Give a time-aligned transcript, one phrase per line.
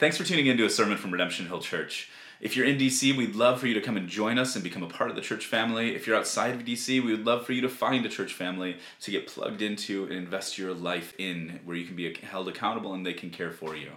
[0.00, 2.08] Thanks for tuning in to a sermon from Redemption Hill Church.
[2.40, 4.82] If you're in DC, we'd love for you to come and join us and become
[4.82, 5.94] a part of the church family.
[5.94, 8.78] If you're outside of DC, we would love for you to find a church family
[9.02, 12.94] to get plugged into and invest your life in, where you can be held accountable
[12.94, 13.90] and they can care for you.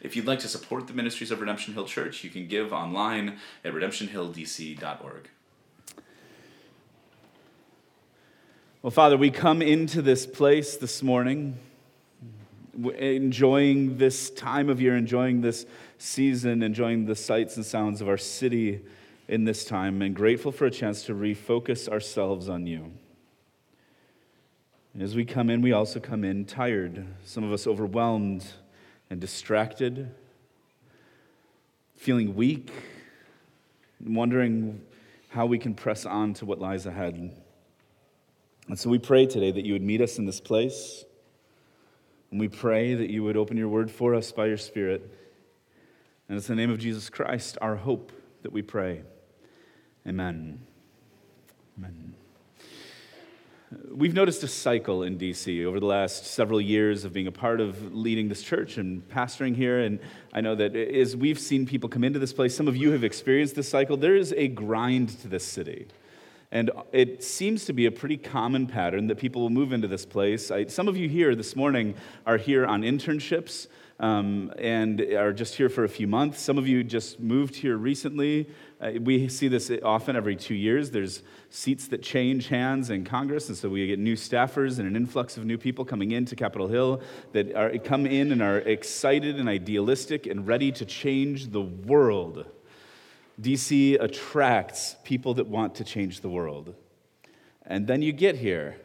[0.00, 3.36] If you'd like to support the ministries of Redemption Hill Church, you can give online
[3.62, 5.28] at redemptionhilldc.org.
[8.80, 11.58] Well, Father, we come into this place this morning
[12.98, 15.66] enjoying this time of year, enjoying this
[15.98, 18.80] season, enjoying the sights and sounds of our city
[19.28, 22.92] in this time, and grateful for a chance to refocus ourselves on you.
[24.92, 28.44] And as we come in, we also come in tired, some of us overwhelmed
[29.08, 30.12] and distracted,
[31.96, 32.72] feeling weak,
[34.04, 34.80] wondering
[35.28, 37.32] how we can press on to what lies ahead.
[38.68, 41.04] And so we pray today that you would meet us in this place
[42.30, 45.12] and we pray that you would open your word for us by your Spirit.
[46.28, 48.12] And it's in the name of Jesus Christ, our hope,
[48.42, 49.02] that we pray.
[50.06, 50.60] Amen.
[51.78, 52.14] Amen.
[53.88, 57.60] We've noticed a cycle in DC over the last several years of being a part
[57.60, 59.80] of leading this church and pastoring here.
[59.80, 60.00] And
[60.32, 63.04] I know that as we've seen people come into this place, some of you have
[63.04, 63.96] experienced this cycle.
[63.96, 65.86] There is a grind to this city.
[66.52, 70.04] And it seems to be a pretty common pattern that people will move into this
[70.04, 70.50] place.
[70.50, 71.94] I, some of you here this morning
[72.26, 73.68] are here on internships
[74.00, 76.40] um, and are just here for a few months.
[76.40, 78.48] Some of you just moved here recently.
[78.80, 80.90] Uh, we see this often every two years.
[80.90, 84.96] There's seats that change hands in Congress, and so we get new staffers and an
[84.96, 87.00] influx of new people coming into Capitol Hill
[87.32, 92.46] that are, come in and are excited and idealistic and ready to change the world.
[93.40, 96.74] DC attracts people that want to change the world.
[97.64, 98.76] And then you get here.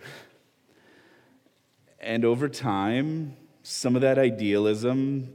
[1.99, 5.33] And over time, some of that idealism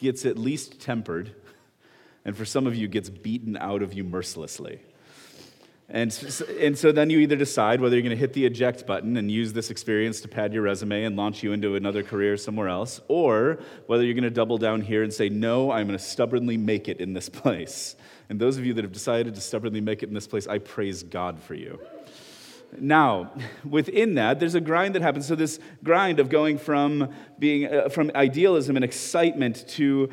[0.00, 1.34] gets at least tempered,
[2.24, 4.80] and for some of you, gets beaten out of you mercilessly.
[5.88, 6.12] And,
[6.58, 9.30] and so then you either decide whether you're going to hit the eject button and
[9.30, 13.00] use this experience to pad your resume and launch you into another career somewhere else,
[13.06, 16.56] or whether you're going to double down here and say, No, I'm going to stubbornly
[16.56, 17.96] make it in this place.
[18.30, 20.58] And those of you that have decided to stubbornly make it in this place, I
[20.58, 21.78] praise God for you.
[22.78, 23.32] Now,
[23.68, 25.26] within that, there's a grind that happens.
[25.26, 30.10] So this grind of going from being uh, from idealism and excitement to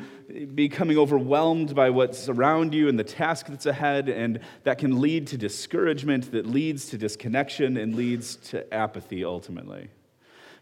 [0.54, 5.26] becoming overwhelmed by what's around you and the task that's ahead, and that can lead
[5.28, 9.88] to discouragement, that leads to disconnection, and leads to apathy ultimately.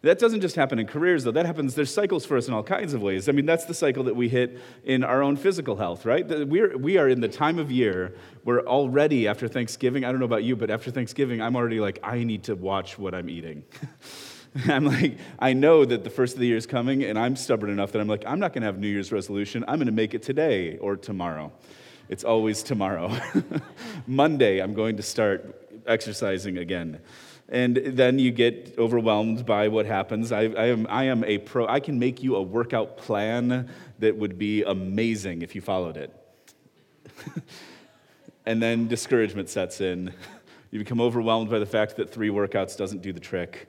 [0.02, 1.30] That doesn't just happen in careers, though.
[1.30, 3.28] That happens, there's cycles for us in all kinds of ways.
[3.28, 6.26] I mean, that's the cycle that we hit in our own physical health, right?
[6.26, 10.24] We're, we are in the time of year where already after Thanksgiving, I don't know
[10.26, 13.62] about you, but after Thanksgiving, I'm already like, I need to watch what I'm eating.
[14.66, 17.70] I'm like, I know that the first of the year is coming, and I'm stubborn
[17.70, 19.64] enough that I'm like, I'm not going to have New Year's resolution.
[19.68, 21.52] I'm going to make it today or tomorrow.
[22.08, 23.16] It's always tomorrow.
[24.06, 27.00] Monday, I'm going to start exercising again
[27.50, 30.30] and then you get overwhelmed by what happens.
[30.30, 33.68] I, I, am, I am a pro, I can make you a workout plan
[33.98, 36.14] that would be amazing if you followed it.
[38.46, 40.12] and then discouragement sets in.
[40.70, 43.68] You become overwhelmed by the fact that three workouts doesn't do the trick,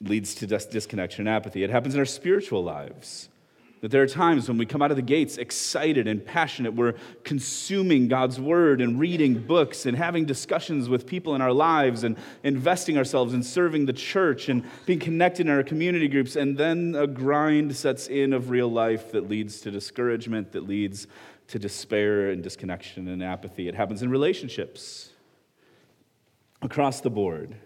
[0.00, 1.62] leads to dis- disconnection and apathy.
[1.62, 3.29] It happens in our spiritual lives.
[3.80, 6.74] That there are times when we come out of the gates excited and passionate.
[6.74, 12.04] We're consuming God's word and reading books and having discussions with people in our lives
[12.04, 16.36] and investing ourselves in serving the church and being connected in our community groups.
[16.36, 21.06] And then a grind sets in of real life that leads to discouragement, that leads
[21.48, 23.66] to despair and disconnection and apathy.
[23.66, 25.08] It happens in relationships
[26.60, 27.56] across the board.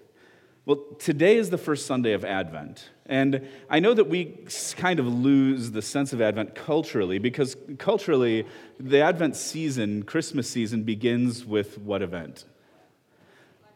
[0.65, 2.91] Well, today is the first Sunday of Advent.
[3.07, 4.37] And I know that we
[4.77, 8.47] kind of lose the sense of Advent culturally because culturally,
[8.81, 12.45] the Advent season, Christmas season, begins with what event?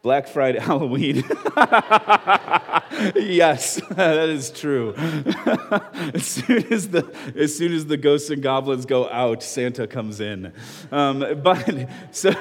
[0.01, 1.23] Black Friday, Halloween.
[3.15, 4.93] yes, that is true.
[6.13, 10.21] as, soon as, the, as soon as the ghosts and goblins go out, Santa comes
[10.21, 10.53] in.
[10.91, 12.31] Um, but so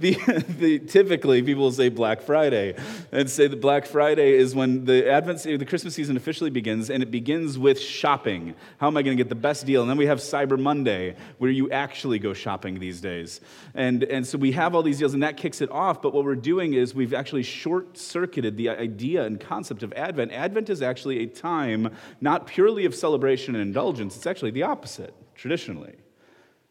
[0.00, 0.14] the,
[0.58, 2.74] the, typically people say Black Friday
[3.12, 7.02] and say that Black Friday is when the Advent, the Christmas season officially begins, and
[7.02, 8.54] it begins with shopping.
[8.78, 9.82] How am I going to get the best deal?
[9.82, 13.40] And then we have Cyber Monday, where you actually go shopping these days.
[13.74, 16.02] And, and so we have all these deals, and that kicks it off.
[16.02, 20.32] But what we're doing is we've actually short circuited the idea and concept of Advent.
[20.32, 25.14] Advent is actually a time not purely of celebration and indulgence, it's actually the opposite,
[25.34, 25.94] traditionally.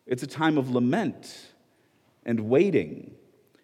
[0.05, 1.53] It's a time of lament
[2.25, 3.15] and waiting.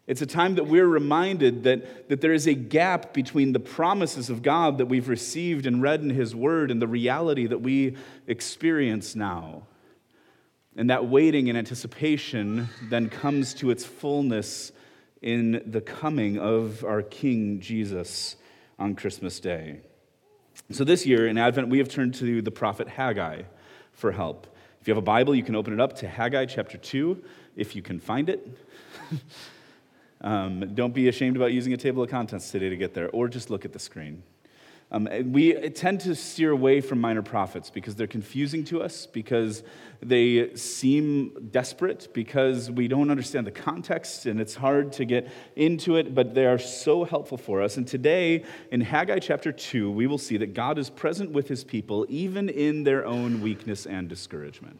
[0.08, 4.30] It's a time that we're reminded that, that there is a gap between the promises
[4.30, 7.96] of God that we've received and read in His Word and the reality that we
[8.28, 9.68] experience now.
[10.76, 14.72] And that waiting and anticipation then comes to its fullness
[15.22, 18.36] in the coming of our King Jesus
[18.80, 19.82] on Christmas Day.
[20.72, 23.44] So this year in Advent, we have turned to the prophet Haggai
[23.94, 24.48] for help.
[24.82, 27.24] If you have a Bible, you can open it up to Haggai chapter 2,
[27.56, 28.58] if you can find it.
[30.22, 33.28] um, don't be ashamed about using a table of contents today to get there, or
[33.28, 34.24] just look at the screen.
[34.92, 39.64] Um, we tend to steer away from minor prophets because they're confusing to us, because
[40.02, 45.96] they seem desperate, because we don't understand the context and it's hard to get into
[45.96, 47.78] it, but they are so helpful for us.
[47.78, 51.64] And today, in Haggai chapter 2, we will see that God is present with his
[51.64, 54.78] people even in their own weakness and discouragement.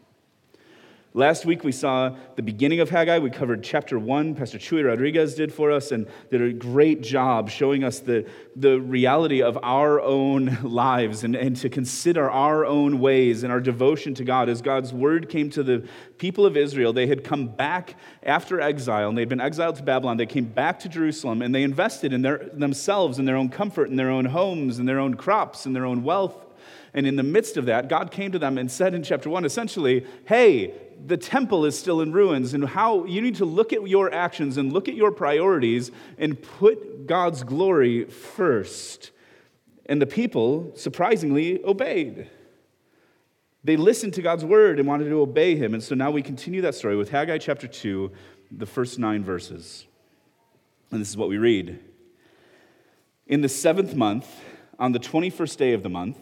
[1.14, 3.18] Last week we saw the beginning of Haggai.
[3.18, 4.34] We covered chapter one.
[4.34, 8.26] Pastor Chuy Rodriguez did for us and did a great job showing us the,
[8.56, 13.60] the reality of our own lives and, and to consider our own ways and our
[13.60, 14.48] devotion to God.
[14.48, 15.86] As God's word came to the
[16.16, 20.16] people of Israel, they had come back after exile and they'd been exiled to Babylon.
[20.16, 23.90] They came back to Jerusalem and they invested in their, themselves, in their own comfort,
[23.90, 26.46] in their own homes, in their own crops, in their own wealth.
[26.94, 29.44] And in the midst of that, God came to them and said in chapter one,
[29.44, 30.74] essentially, hey,
[31.04, 34.56] the temple is still in ruins, and how you need to look at your actions
[34.56, 39.10] and look at your priorities and put God's glory first.
[39.86, 42.30] And the people, surprisingly, obeyed.
[43.64, 45.74] They listened to God's word and wanted to obey him.
[45.74, 48.10] And so now we continue that story with Haggai chapter 2,
[48.50, 49.86] the first nine verses.
[50.90, 51.80] And this is what we read
[53.26, 54.28] In the seventh month,
[54.78, 56.18] on the 21st day of the month,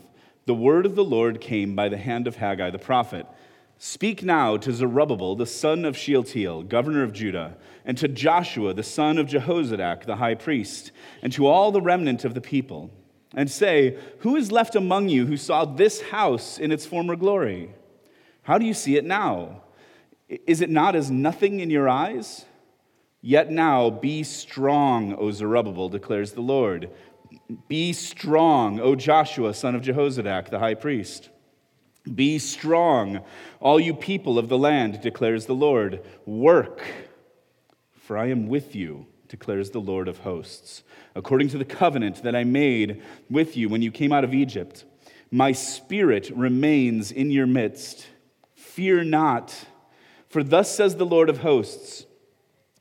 [0.47, 3.27] the word of the Lord came by the hand of Haggai the prophet.
[3.79, 8.83] Speak now to Zerubbabel, the son of Shealtiel, governor of Judah, and to Joshua, the
[8.83, 10.93] son of Jehozadak, the high priest,
[11.23, 12.91] and to all the remnant of the people,
[13.35, 17.71] and say, Who is left among you who saw this house in its former glory?
[18.43, 19.63] How do you see it now?
[20.29, 22.45] Is it not as nothing in your eyes?
[23.23, 26.91] Yet now be strong, O Zerubbabel, declares the Lord.
[27.69, 31.31] Be strong, O Joshua, son of Jehozadak, the high priest.
[32.15, 33.21] Be strong,
[33.61, 36.05] all you people of the land, declares the Lord.
[36.27, 36.83] Work,
[37.93, 40.83] for I am with you, declares the Lord of hosts,
[41.15, 44.85] according to the covenant that I made with you when you came out of Egypt.
[45.31, 48.07] My spirit remains in your midst.
[48.55, 49.67] Fear not,
[50.29, 52.07] for thus says the Lord of hosts.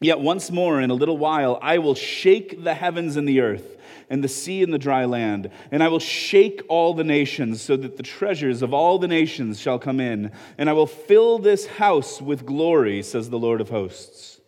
[0.02, 3.79] Yet once more, in a little while, I will shake the heavens and the earth
[4.10, 5.52] and the sea and the dry land.
[5.72, 9.60] And I will shake all the nations so that the treasures of all the nations
[9.60, 10.32] shall come in.
[10.58, 14.42] And I will fill this house with glory, says the Lord of hosts.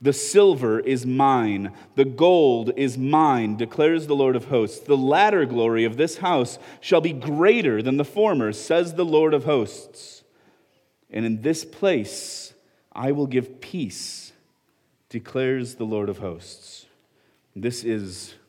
[0.00, 4.80] The silver is mine, the gold is mine, declares the Lord of hosts.
[4.80, 9.32] The latter glory of this house shall be greater than the former, says the Lord
[9.32, 10.22] of hosts.
[11.10, 12.52] And in this place
[12.92, 14.32] I will give peace,
[15.08, 16.86] declares the Lord of hosts.
[17.56, 18.34] This is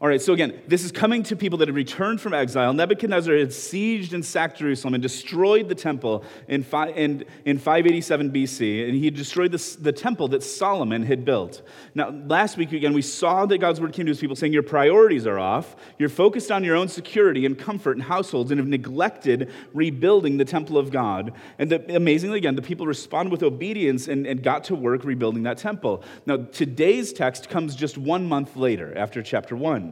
[0.00, 2.72] All right, so again, this is coming to people that had returned from exile.
[2.72, 6.64] Nebuchadnezzar had sieged and sacked Jerusalem and destroyed the temple in,
[6.94, 11.62] in, in 587 BC, and he destroyed the, the temple that Solomon had built.
[11.96, 14.62] Now, last week again, we saw that God's word came to his people saying, Your
[14.62, 15.74] priorities are off.
[15.98, 20.44] You're focused on your own security and comfort and households and have neglected rebuilding the
[20.44, 21.32] temple of God.
[21.58, 25.42] And the, amazingly, again, the people responded with obedience and, and got to work rebuilding
[25.42, 26.04] that temple.
[26.24, 29.87] Now, today's text comes just one month later after chapter 1.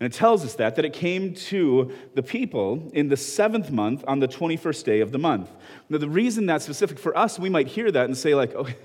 [0.00, 4.02] And it tells us that, that it came to the people in the seventh month
[4.08, 5.50] on the 21st day of the month.
[5.90, 8.76] Now, the reason that's specific for us, we might hear that and say, like, okay,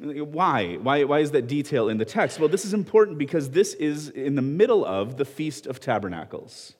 [0.00, 0.74] why?
[0.74, 1.04] why?
[1.04, 2.40] Why is that detail in the text?
[2.40, 6.74] Well, this is important because this is in the middle of the Feast of Tabernacles,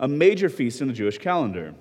[0.00, 1.74] a major feast in the Jewish calendar.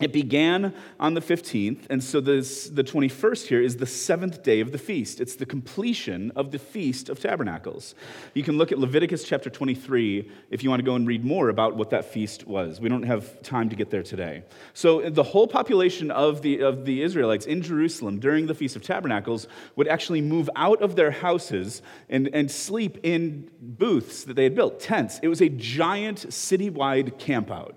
[0.00, 4.60] It began on the 15th, and so this, the 21st here is the seventh day
[4.60, 5.20] of the feast.
[5.20, 7.94] It's the completion of the Feast of Tabernacles.
[8.32, 11.50] You can look at Leviticus chapter 23 if you want to go and read more
[11.50, 12.80] about what that feast was.
[12.80, 14.44] We don't have time to get there today.
[14.72, 18.82] So, the whole population of the, of the Israelites in Jerusalem during the Feast of
[18.82, 24.44] Tabernacles would actually move out of their houses and, and sleep in booths that they
[24.44, 25.20] had built, tents.
[25.22, 27.74] It was a giant citywide campout.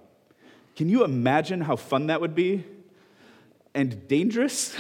[0.76, 2.66] Can you imagine how fun that would be?
[3.74, 4.76] And dangerous?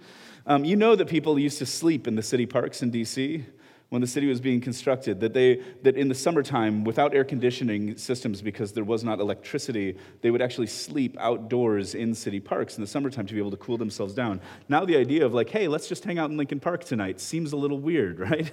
[0.46, 3.44] um, you know that people used to sleep in the city parks in DC
[3.90, 7.96] when the city was being constructed, that, they, that in the summertime, without air conditioning
[7.96, 12.82] systems because there was not electricity, they would actually sleep outdoors in city parks in
[12.82, 14.42] the summertime to be able to cool themselves down.
[14.68, 17.52] Now, the idea of like, hey, let's just hang out in Lincoln Park tonight seems
[17.52, 18.52] a little weird, right?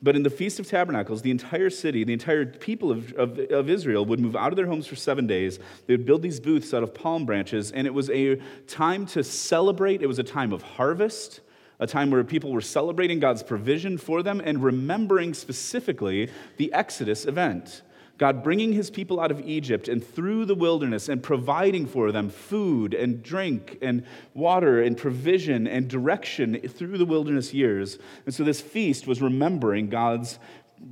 [0.00, 3.68] But in the Feast of Tabernacles, the entire city, the entire people of, of, of,
[3.68, 5.58] Israel would move out of their homes for seven days.
[5.86, 8.36] They would build these booths out of palm branches, and it was a
[8.68, 10.00] time to celebrate.
[10.00, 11.40] It was a time of harvest,
[11.80, 17.26] a time where people were celebrating God's provision for them and remembering specifically the Exodus
[17.26, 17.82] event.
[18.18, 22.28] God bringing his people out of Egypt and through the wilderness and providing for them
[22.28, 27.96] food and drink and water and provision and direction through the wilderness years.
[28.26, 30.40] And so this feast was remembering God's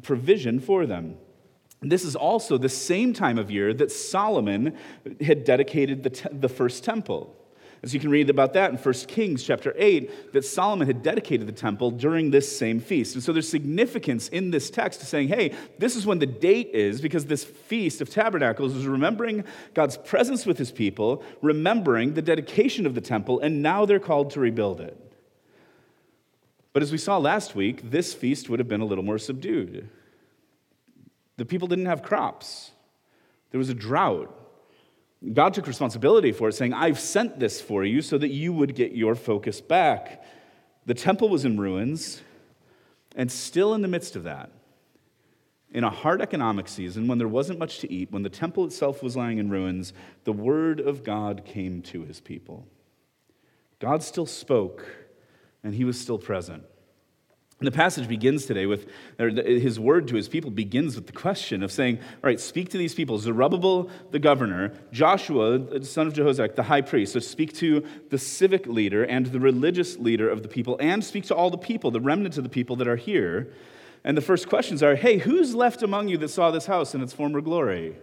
[0.02, 1.16] provision for them.
[1.82, 4.76] This is also the same time of year that Solomon
[5.20, 7.34] had dedicated the, te- the first temple.
[7.82, 11.46] As you can read about that in 1 Kings chapter 8, that Solomon had dedicated
[11.46, 13.14] the temple during this same feast.
[13.14, 16.70] And so there's significance in this text to saying, hey, this is when the date
[16.72, 22.22] is, because this feast of tabernacles is remembering God's presence with his people, remembering the
[22.22, 25.00] dedication of the temple, and now they're called to rebuild it.
[26.72, 29.88] But as we saw last week, this feast would have been a little more subdued.
[31.36, 32.70] The people didn't have crops,
[33.50, 34.45] there was a drought.
[35.32, 38.74] God took responsibility for it, saying, I've sent this for you so that you would
[38.74, 40.22] get your focus back.
[40.84, 42.20] The temple was in ruins,
[43.16, 44.50] and still in the midst of that,
[45.72, 49.02] in a hard economic season, when there wasn't much to eat, when the temple itself
[49.02, 49.92] was lying in ruins,
[50.24, 52.66] the word of God came to his people.
[53.78, 54.86] God still spoke,
[55.64, 56.62] and he was still present.
[57.58, 58.86] And the passage begins today with
[59.18, 62.78] his word to his people begins with the question of saying, All right, speak to
[62.78, 63.18] these people.
[63.18, 67.14] Zerubbabel, the governor, Joshua, the son of Jehozadak, the high priest.
[67.14, 71.24] So speak to the civic leader and the religious leader of the people, and speak
[71.24, 73.50] to all the people, the remnant of the people that are here.
[74.04, 77.00] And the first questions are Hey, who's left among you that saw this house in
[77.00, 77.96] its former glory?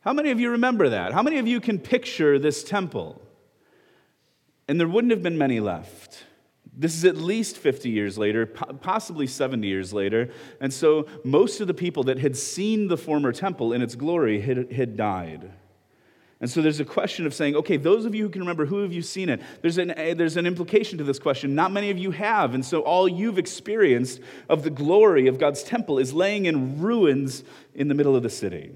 [0.00, 1.14] How many of you remember that?
[1.14, 3.22] How many of you can picture this temple?
[4.68, 6.24] And there wouldn't have been many left.
[6.76, 10.30] This is at least 50 years later, possibly 70 years later.
[10.60, 14.40] And so most of the people that had seen the former temple in its glory
[14.40, 15.52] had, had died.
[16.40, 18.82] And so there's a question of saying, okay, those of you who can remember, who
[18.82, 19.40] have you seen it?
[19.62, 21.54] There's an, there's an implication to this question.
[21.54, 22.54] Not many of you have.
[22.54, 27.44] And so all you've experienced of the glory of God's temple is laying in ruins
[27.74, 28.72] in the middle of the city.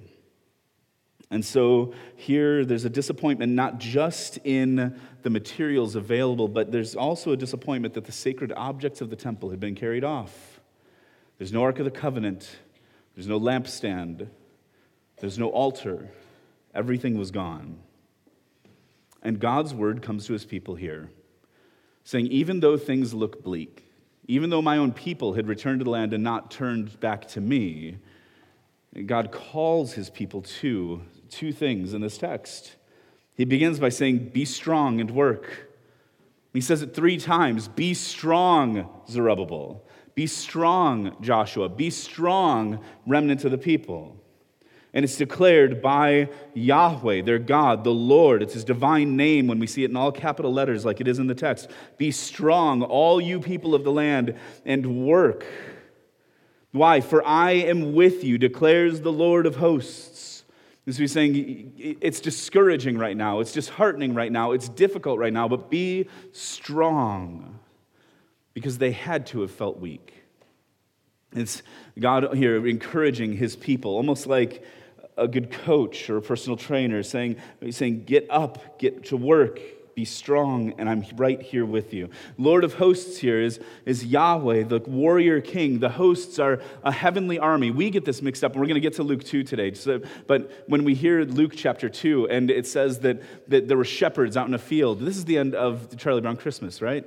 [1.31, 7.33] And so here there's a disappointment not just in the materials available, but there's also
[7.33, 10.61] a disappointment that the sacred objects of the temple had been carried off.
[11.37, 12.49] There's no Ark of the Covenant,
[13.15, 14.29] there's no lampstand,
[15.21, 16.09] there's no altar.
[16.75, 17.79] Everything was gone.
[19.23, 21.11] And God's word comes to his people here,
[22.05, 23.85] saying, even though things look bleak,
[24.27, 27.41] even though my own people had returned to the land and not turned back to
[27.41, 27.99] me,
[29.07, 32.77] God calls his people to two things in this text.
[33.35, 35.69] He begins by saying, Be strong and work.
[36.53, 39.85] He says it three times Be strong, Zerubbabel.
[40.15, 41.69] Be strong, Joshua.
[41.69, 44.17] Be strong, remnant of the people.
[44.93, 48.43] And it's declared by Yahweh, their God, the Lord.
[48.43, 51.21] It's his divine name when we see it in all capital letters, like it is
[51.21, 51.71] in the text.
[51.99, 55.47] Be strong, all you people of the land, and work.
[56.73, 57.01] Why?
[57.01, 60.38] For I am with you, declares the Lord of hosts.
[60.91, 65.47] So he's saying it's discouraging right now, it's disheartening right now, it's difficult right now,
[65.47, 67.59] but be strong.
[68.55, 70.15] Because they had to have felt weak.
[71.33, 71.63] It's
[72.01, 74.65] God here encouraging his people, almost like
[75.17, 77.37] a good coach or a personal trainer saying,
[77.71, 79.61] saying Get up, get to work,
[79.99, 82.09] be strong, and I'm right here with you.
[82.37, 85.81] Lord of hosts here is, is Yahweh, the warrior king.
[85.81, 87.73] The hosts are a heavenly army.
[87.73, 89.75] We get this mixed up, and we're going to get to Luke 2 today.
[89.75, 93.85] So, but when we hear Luke chapter 2, and it says that, that there were
[93.85, 97.05] shepherds out in a field, this is the end of Charlie Brown Christmas, right?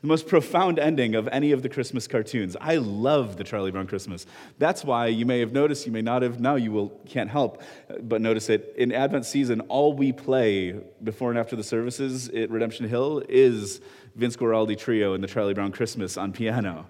[0.00, 2.56] The most profound ending of any of the Christmas cartoons.
[2.60, 4.26] I love the Charlie Brown Christmas.
[4.58, 7.62] That's why you may have noticed, you may not have, now you will, can't help
[8.02, 8.74] but notice it.
[8.78, 10.72] In Advent season, all we play
[11.04, 13.80] before and after the services at Redemption Hill is
[14.14, 16.86] Vince Guaraldi Trio and the Charlie Brown Christmas on piano.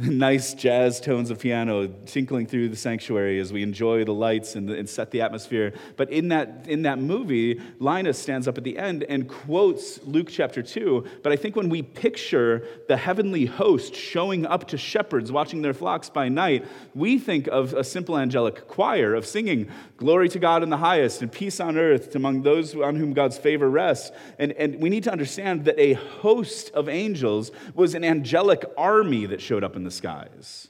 [0.08, 4.70] nice jazz tones of piano tinkling through the sanctuary as we enjoy the lights and,
[4.70, 5.74] and, set the atmosphere.
[5.96, 10.28] But in that, in that movie, Linus stands up at the end and quotes Luke
[10.30, 11.06] chapter 2.
[11.22, 15.74] But I think when we picture the heavenly host showing up to shepherds watching their
[15.74, 20.62] flocks by night, we think of a simple angelic choir of singing, Glory to God
[20.62, 24.12] in the highest and peace on earth among those on whom God's favor rests.
[24.38, 29.26] And, and we need to understand that a host of angels was an angelic army
[29.26, 30.68] that showed up in the skies.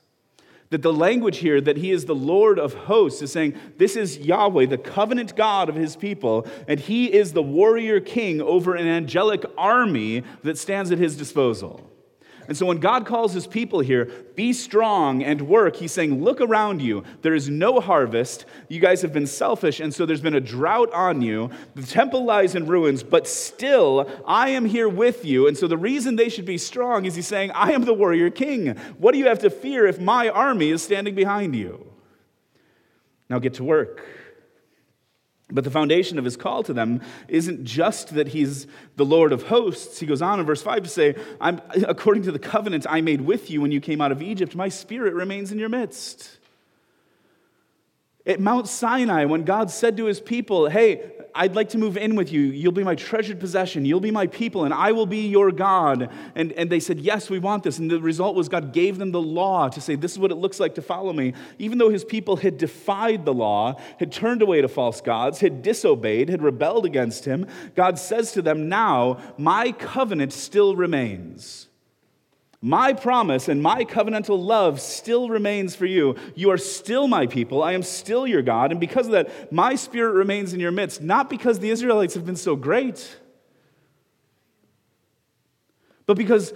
[0.71, 4.19] That the language here, that he is the Lord of hosts, is saying, This is
[4.19, 8.87] Yahweh, the covenant God of his people, and he is the warrior king over an
[8.87, 11.91] angelic army that stands at his disposal.
[12.51, 16.41] And so when God calls his people here, be strong and work, he's saying, look
[16.41, 17.05] around you.
[17.23, 18.45] There is no harvest.
[18.69, 21.51] You guys have been selfish, and so there's been a drought on you.
[21.77, 25.47] The temple lies in ruins, but still, I am here with you.
[25.47, 28.31] And so the reason they should be strong is he's saying, I am the warrior
[28.31, 28.77] king.
[28.99, 31.87] What do you have to fear if my army is standing behind you?
[33.29, 34.05] Now get to work.
[35.53, 38.67] But the foundation of his call to them isn't just that he's
[38.97, 39.99] the Lord of hosts.
[39.99, 43.51] He goes on in verse 5 to say, According to the covenant I made with
[43.51, 46.39] you when you came out of Egypt, my spirit remains in your midst.
[48.27, 52.17] At Mount Sinai, when God said to his people, Hey, I'd like to move in
[52.17, 52.41] with you.
[52.41, 53.85] You'll be my treasured possession.
[53.85, 56.11] You'll be my people, and I will be your God.
[56.35, 57.79] And, and they said, Yes, we want this.
[57.79, 60.37] And the result was God gave them the law to say, This is what it
[60.37, 61.35] looks like to follow me.
[61.59, 65.63] Even though his people had defied the law, had turned away to false gods, had
[65.63, 71.70] disobeyed, had rebelled against him, God says to them, Now, my covenant still remains.
[72.63, 76.17] My promise and my covenantal love still remains for you.
[76.35, 77.63] You are still my people.
[77.63, 78.71] I am still your God.
[78.71, 82.27] And because of that, my spirit remains in your midst, not because the Israelites have
[82.27, 83.17] been so great,
[86.05, 86.53] but because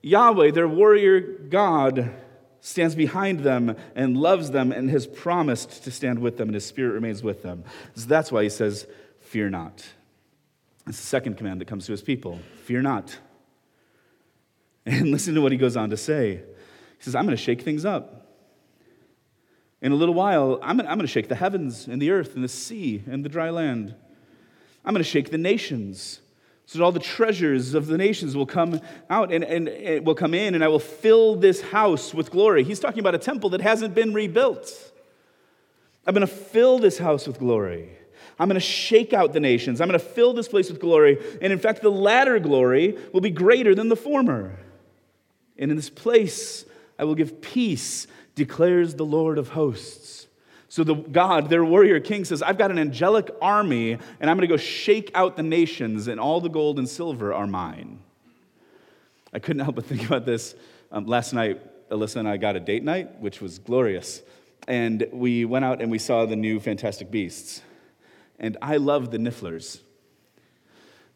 [0.00, 2.14] Yahweh, their warrior God,
[2.60, 6.64] stands behind them and loves them and has promised to stand with them, and his
[6.64, 7.62] spirit remains with them.
[7.94, 8.86] So that's why he says,
[9.20, 9.84] Fear not.
[10.86, 13.18] It's the second command that comes to his people Fear not.
[14.88, 16.36] And listen to what he goes on to say.
[16.36, 18.28] He says, I'm going to shake things up.
[19.82, 22.48] In a little while, I'm going to shake the heavens and the earth and the
[22.48, 23.94] sea and the dry land.
[24.84, 26.20] I'm going to shake the nations
[26.66, 30.14] so that all the treasures of the nations will come out and, and, and will
[30.14, 32.64] come in, and I will fill this house with glory.
[32.64, 34.92] He's talking about a temple that hasn't been rebuilt.
[36.06, 37.90] I'm going to fill this house with glory.
[38.38, 39.80] I'm going to shake out the nations.
[39.80, 41.18] I'm going to fill this place with glory.
[41.40, 44.58] And in fact, the latter glory will be greater than the former.
[45.58, 46.64] And in this place
[46.98, 50.26] I will give peace, declares the Lord of hosts.
[50.68, 54.48] So the God, their warrior king, says, I've got an angelic army, and I'm going
[54.48, 58.00] to go shake out the nations, and all the gold and silver are mine.
[59.32, 60.54] I couldn't help but think about this.
[60.90, 64.22] Um, last night, Alyssa and I got a date night, which was glorious.
[64.66, 67.62] And we went out and we saw the new Fantastic Beasts.
[68.38, 69.80] And I love the Nifflers.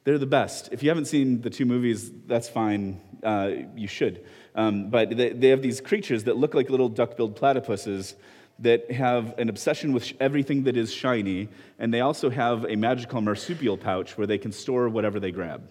[0.04, 0.70] They're the best.
[0.72, 3.00] If you haven't seen the two movies, that's fine.
[3.22, 4.24] Uh, you should.
[4.54, 8.14] Um, but they, they have these creatures that look like little duck billed platypuses
[8.60, 13.20] that have an obsession with everything that is shiny, and they also have a magical
[13.20, 15.68] marsupial pouch where they can store whatever they grab.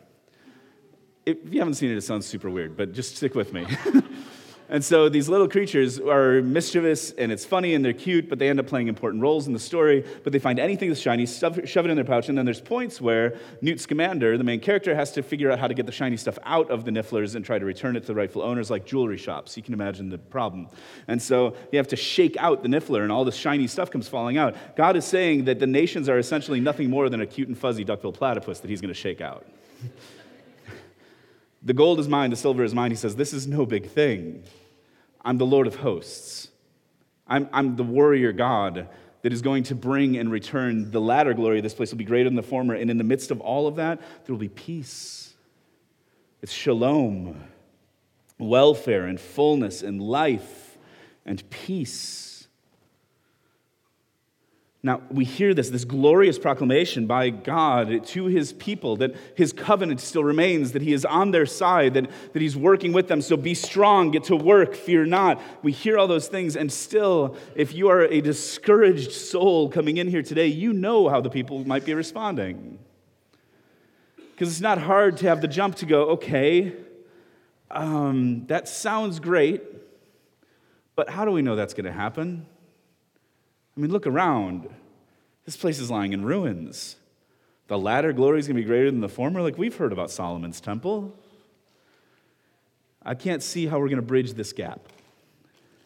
[1.25, 3.67] If you haven't seen it, it sounds super weird, but just stick with me.
[4.71, 8.49] And so these little creatures are mischievous and it's funny and they're cute, but they
[8.49, 10.05] end up playing important roles in the story.
[10.23, 12.29] But they find anything that's shiny, shove, it in their pouch.
[12.29, 15.67] And then there's points where Newt Scamander, the main character, has to figure out how
[15.67, 18.07] to get the shiny stuff out of the Nifflers and try to return it to
[18.07, 19.57] the rightful owners, like jewelry shops.
[19.57, 20.67] You can imagine the problem.
[21.07, 24.07] And so you have to shake out the Niffler, and all this shiny stuff comes
[24.07, 24.55] falling out.
[24.75, 27.83] God is saying that the nations are essentially nothing more than a cute and fuzzy
[27.83, 29.47] duckbill platypus that he's going to shake out.
[31.63, 32.91] the gold is mine, the silver is mine.
[32.91, 34.43] He says, This is no big thing.
[35.21, 36.49] I'm the Lord of hosts.
[37.27, 38.87] I'm, I'm the warrior God
[39.21, 42.05] that is going to bring and return the latter glory of this place will be
[42.05, 42.73] greater than the former.
[42.73, 45.33] And in the midst of all of that, there will be peace.
[46.41, 47.43] It's shalom,
[48.37, 50.77] welfare and fullness and life
[51.25, 52.28] and peace.
[54.81, 59.99] Now, we hear this, this glorious proclamation by God to his people that his covenant
[59.99, 63.21] still remains, that he is on their side, that, that he's working with them.
[63.21, 65.41] So be strong, get to work, fear not.
[65.63, 70.07] We hear all those things, and still, if you are a discouraged soul coming in
[70.07, 72.79] here today, you know how the people might be responding.
[74.31, 76.71] Because it's not hard to have the jump to go, okay,
[77.69, 79.61] um, that sounds great,
[80.95, 82.45] but how do we know that's going to happen?
[83.79, 84.67] I mean, look around.
[85.45, 86.97] This place is lying in ruins.
[87.67, 89.41] The latter glory is going to be greater than the former.
[89.41, 91.17] Like we've heard about Solomon's temple.
[93.01, 94.81] I can't see how we're going to bridge this gap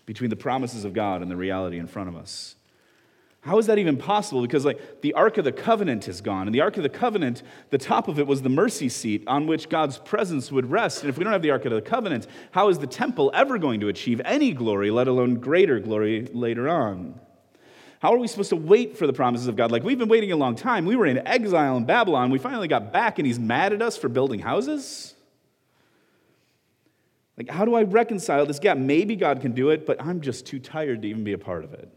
[0.07, 2.55] between the promises of God and the reality in front of us.
[3.41, 4.41] How is that even possible?
[4.41, 6.47] Because, like, the Ark of the Covenant is gone.
[6.47, 9.45] And the Ark of the Covenant, the top of it was the mercy seat on
[9.45, 11.01] which God's presence would rest.
[11.01, 13.59] And if we don't have the Ark of the Covenant, how is the temple ever
[13.59, 17.19] going to achieve any glory, let alone greater glory later on?
[18.03, 19.71] How are we supposed to wait for the promises of God?
[19.71, 20.85] Like, we've been waiting a long time.
[20.85, 22.31] We were in exile in Babylon.
[22.31, 25.13] We finally got back, and he's mad at us for building houses?
[27.37, 28.77] Like, how do I reconcile this gap?
[28.77, 31.63] Maybe God can do it, but I'm just too tired to even be a part
[31.63, 31.89] of it.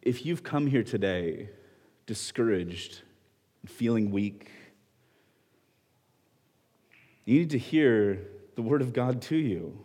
[0.00, 1.50] If you've come here today
[2.06, 3.02] discouraged,
[3.60, 4.50] and feeling weak,
[7.26, 8.18] You need to hear
[8.56, 9.78] the word of God to you.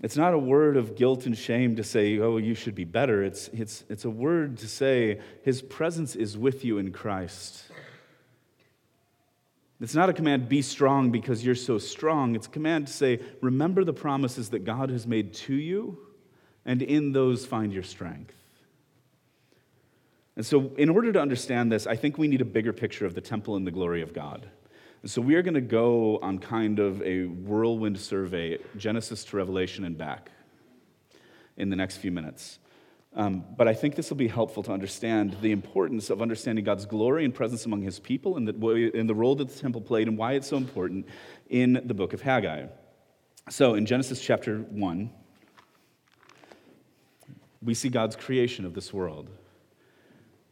[0.00, 3.24] It's not a word of guilt and shame to say, oh, you should be better.
[3.24, 7.64] It's, it's, it's a word to say, his presence is with you in Christ.
[9.80, 12.36] It's not a command, be strong because you're so strong.
[12.36, 15.98] It's a command to say, remember the promises that God has made to you,
[16.64, 18.34] and in those find your strength.
[20.36, 23.14] And so, in order to understand this, I think we need a bigger picture of
[23.14, 24.48] the temple and the glory of God.
[25.08, 29.86] So, we are going to go on kind of a whirlwind survey, Genesis to Revelation
[29.86, 30.30] and back,
[31.56, 32.58] in the next few minutes.
[33.14, 36.84] Um, but I think this will be helpful to understand the importance of understanding God's
[36.84, 40.08] glory and presence among his people and the, and the role that the temple played
[40.08, 41.06] and why it's so important
[41.48, 42.66] in the book of Haggai.
[43.48, 45.10] So, in Genesis chapter 1,
[47.62, 49.30] we see God's creation of this world.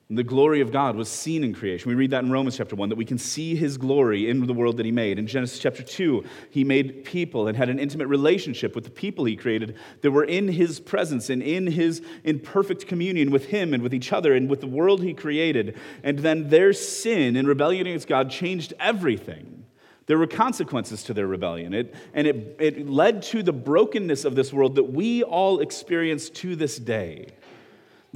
[0.08, 1.88] The glory of God was seen in creation.
[1.88, 4.52] We read that in Romans chapter 1, that we can see his glory in the
[4.52, 5.18] world that he made.
[5.18, 9.24] In Genesis chapter 2, he made people and had an intimate relationship with the people
[9.24, 13.74] he created that were in his presence and in his in perfect communion with him
[13.74, 15.76] and with each other and with the world he created.
[16.04, 19.64] And then their sin and rebellion against God changed everything.
[20.06, 21.74] There were consequences to their rebellion.
[21.74, 26.30] It, and it, it led to the brokenness of this world that we all experience
[26.30, 27.32] to this day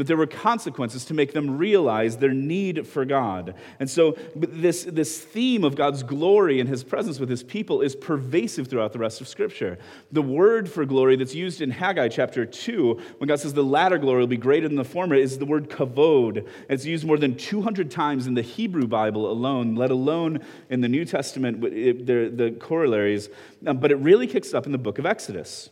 [0.00, 3.54] but there were consequences to make them realize their need for God.
[3.78, 7.94] And so, this, this theme of God's glory and his presence with his people is
[7.94, 9.78] pervasive throughout the rest of Scripture.
[10.10, 13.98] The word for glory that's used in Haggai chapter 2, when God says the latter
[13.98, 16.48] glory will be greater than the former, is the word kavod.
[16.70, 20.88] It's used more than 200 times in the Hebrew Bible alone, let alone in the
[20.88, 23.28] New Testament, the, the corollaries.
[23.66, 25.68] Um, but it really kicks up in the book of Exodus.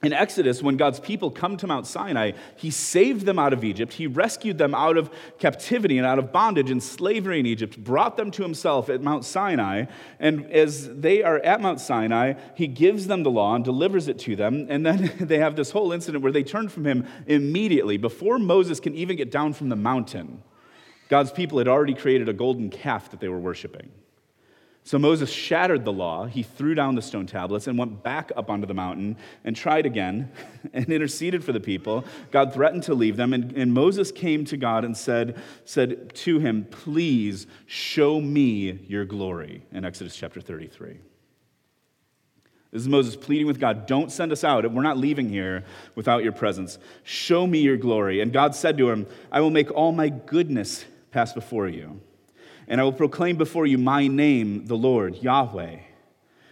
[0.00, 3.94] In Exodus, when God's people come to Mount Sinai, He saved them out of Egypt.
[3.94, 8.16] He rescued them out of captivity and out of bondage and slavery in Egypt, brought
[8.16, 9.86] them to Himself at Mount Sinai.
[10.20, 14.20] And as they are at Mount Sinai, He gives them the law and delivers it
[14.20, 14.68] to them.
[14.70, 17.96] And then they have this whole incident where they turn from Him immediately.
[17.96, 20.44] Before Moses can even get down from the mountain,
[21.08, 23.90] God's people had already created a golden calf that they were worshiping.
[24.84, 26.24] So Moses shattered the law.
[26.24, 29.84] He threw down the stone tablets and went back up onto the mountain and tried
[29.84, 30.32] again
[30.72, 32.04] and interceded for the people.
[32.30, 35.36] God threatened to leave them, and, and Moses came to God and said,
[35.66, 40.98] said to him, Please show me your glory, in Exodus chapter 33.
[42.70, 44.70] This is Moses pleading with God, Don't send us out.
[44.72, 45.64] We're not leaving here
[45.96, 46.78] without your presence.
[47.02, 48.20] Show me your glory.
[48.20, 52.00] And God said to him, I will make all my goodness pass before you
[52.68, 55.78] and I will proclaim before you my name, the Lord, Yahweh.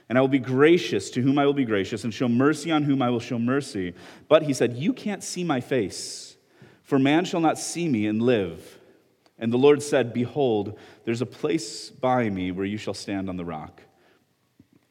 [0.08, 2.84] And I will be gracious to whom I will be gracious, and show mercy on
[2.84, 3.92] whom I will show mercy.
[4.28, 6.36] But he said, You can't see my face,
[6.82, 8.78] for man shall not see me and live.
[9.38, 13.36] And the Lord said, Behold, there's a place by me where you shall stand on
[13.36, 13.82] the rock.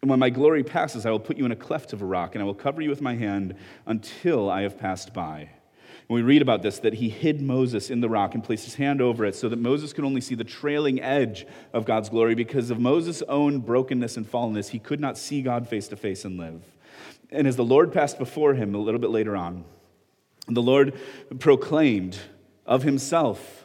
[0.01, 2.35] And when my glory passes, I will put you in a cleft of a rock,
[2.35, 3.55] and I will cover you with my hand
[3.87, 5.49] until I have passed by.
[6.07, 9.01] We read about this that he hid Moses in the rock and placed his hand
[9.01, 12.69] over it so that Moses could only see the trailing edge of God's glory because
[12.69, 14.69] of Moses' own brokenness and fallenness.
[14.69, 16.61] He could not see God face to face and live.
[17.31, 19.65] And as the Lord passed before him a little bit later on,
[20.47, 20.93] the Lord
[21.39, 22.19] proclaimed
[22.67, 23.64] of himself,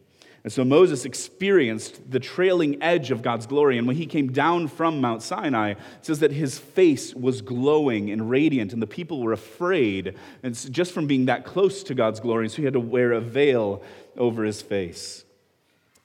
[0.43, 3.77] And so Moses experienced the trailing edge of God's glory.
[3.77, 8.09] And when he came down from Mount Sinai, it says that his face was glowing
[8.09, 12.19] and radiant, and the people were afraid and just from being that close to God's
[12.19, 12.49] glory.
[12.49, 13.83] So he had to wear a veil
[14.17, 15.25] over his face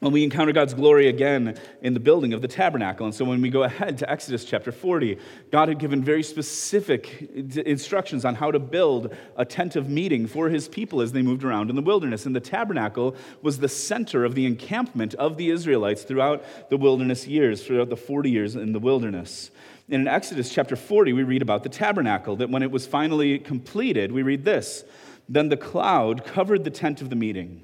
[0.01, 3.07] when we encounter God's glory again in the building of the tabernacle.
[3.07, 5.19] And so when we go ahead to Exodus chapter 40,
[5.51, 10.51] God had given very specific instructions on how to build a tent of meeting for
[10.51, 12.27] his people as they moved around in the wilderness.
[12.27, 17.27] And the tabernacle was the center of the encampment of the Israelites throughout the wilderness
[17.27, 19.51] years, throughout the 40 years in the wilderness.
[19.89, 23.39] And in Exodus chapter 40, we read about the tabernacle, that when it was finally
[23.39, 24.85] completed, we read this
[25.27, 27.63] Then the cloud covered the tent of the meeting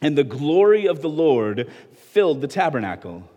[0.00, 3.28] and the glory of the Lord filled the tabernacle.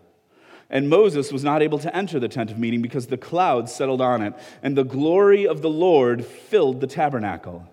[0.70, 4.00] And Moses was not able to enter the tent of meeting because the cloud settled
[4.00, 7.68] on it, and the glory of the Lord filled the tabernacle.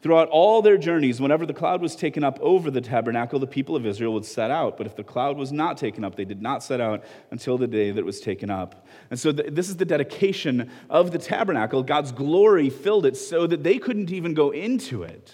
[0.00, 3.74] Throughout all their journeys, whenever the cloud was taken up over the tabernacle, the people
[3.74, 4.76] of Israel would set out.
[4.76, 7.02] But if the cloud was not taken up, they did not set out
[7.32, 8.86] until the day that it was taken up.
[9.10, 11.82] And so, th- this is the dedication of the tabernacle.
[11.82, 15.32] God's glory filled it so that they couldn't even go into it.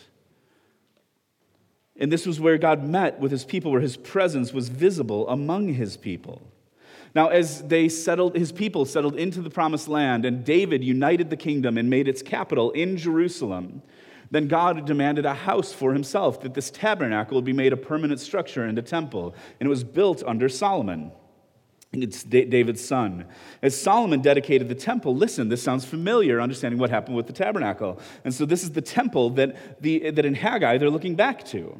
[1.98, 5.68] And this was where God met with his people, where his presence was visible among
[5.68, 6.42] his people.
[7.14, 11.36] Now, as they settled, his people settled into the promised land, and David united the
[11.36, 13.82] kingdom and made its capital in Jerusalem,
[14.30, 18.18] then God demanded a house for himself, that this tabernacle would be made a permanent
[18.18, 19.34] structure and a temple.
[19.60, 21.12] And it was built under Solomon.
[22.02, 23.26] It's David's son.
[23.62, 28.00] As Solomon dedicated the temple, listen, this sounds familiar, understanding what happened with the tabernacle.
[28.24, 31.78] And so this is the temple that, the, that in Haggai they're looking back to.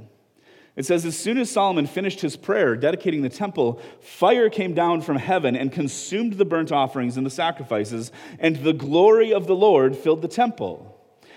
[0.77, 5.03] It says, As soon as Solomon finished his prayer dedicating the temple, fire came down
[5.03, 9.55] from heaven and consumed the burnt offerings and the sacrifices, and the glory of the
[9.55, 10.90] Lord filled the temple.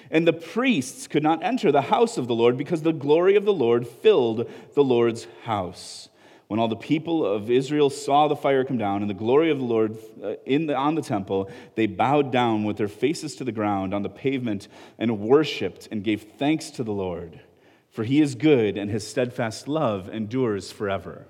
[0.09, 3.45] And the priests could not enter the house of the Lord because the glory of
[3.45, 6.06] the Lord filled the Lord's house.
[6.47, 9.59] When all the people of Israel saw the fire come down and the glory of
[9.59, 13.43] the Lord uh, in the, on the temple, they bowed down with their faces to
[13.43, 17.41] the ground on the pavement and worshiped and gave thanks to the Lord.
[17.89, 21.27] For he is good and his steadfast love endures forever.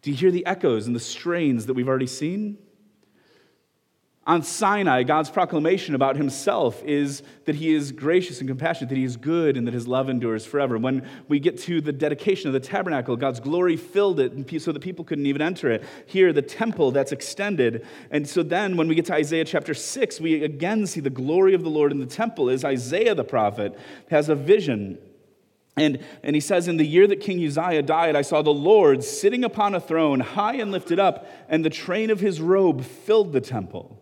[0.00, 2.58] Do you hear the echoes and the strains that we've already seen?
[4.24, 9.02] On Sinai, God's proclamation about himself is that he is gracious and compassionate, that he
[9.02, 10.78] is good, and that his love endures forever.
[10.78, 14.78] When we get to the dedication of the tabernacle, God's glory filled it so that
[14.78, 15.82] people couldn't even enter it.
[16.06, 17.84] Here, the temple that's extended.
[18.12, 21.54] And so then, when we get to Isaiah chapter 6, we again see the glory
[21.54, 23.76] of the Lord in the temple as Isaiah the prophet
[24.08, 24.98] has a vision.
[25.76, 29.02] And, and he says, In the year that King Uzziah died, I saw the Lord
[29.02, 33.32] sitting upon a throne, high and lifted up, and the train of his robe filled
[33.32, 33.98] the temple.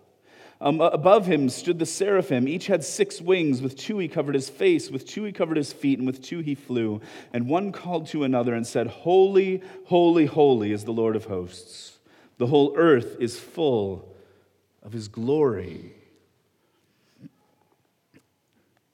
[0.62, 2.46] Um, above him stood the seraphim.
[2.46, 3.62] Each had six wings.
[3.62, 6.40] With two he covered his face, with two he covered his feet, and with two
[6.40, 7.00] he flew.
[7.32, 11.98] And one called to another and said, Holy, holy, holy is the Lord of hosts.
[12.36, 14.14] The whole earth is full
[14.82, 15.94] of his glory.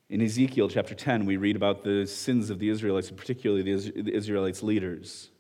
[0.09, 4.63] In Ezekiel chapter 10, we read about the sins of the Israelites, particularly the Israelites'
[4.63, 5.31] leaders,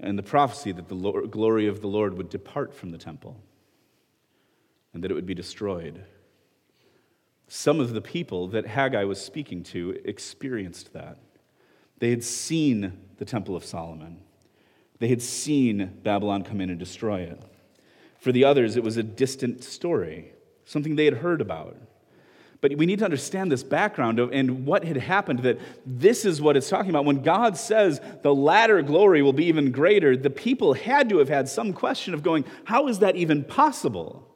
[0.00, 3.40] and the prophecy that the glory of the Lord would depart from the temple
[4.92, 6.04] and that it would be destroyed.
[7.48, 11.18] Some of the people that Haggai was speaking to experienced that.
[11.98, 14.20] They had seen the Temple of Solomon,
[14.98, 17.42] they had seen Babylon come in and destroy it.
[18.18, 20.32] For the others, it was a distant story,
[20.66, 21.76] something they had heard about.
[22.60, 26.42] But we need to understand this background of, and what had happened, that this is
[26.42, 27.06] what it's talking about.
[27.06, 31.30] When God says the latter glory will be even greater, the people had to have
[31.30, 34.29] had some question of going, how is that even possible?